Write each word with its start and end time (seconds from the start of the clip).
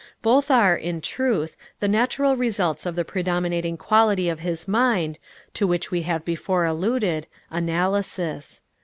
Both 0.23 0.49
are, 0.49 0.75
in 0.75 0.99
truth, 0.99 1.55
the 1.79 1.87
natural 1.87 2.35
results 2.35 2.87
of 2.87 2.95
the 2.95 3.05
predominating 3.05 3.77
quality 3.77 4.29
of 4.29 4.39
his 4.39 4.67
mind, 4.67 5.19
to 5.53 5.67
which 5.67 5.91
we 5.91 6.01
have 6.01 6.25
before 6.25 6.65
alluded, 6.65 7.27
analysis. 7.51 8.63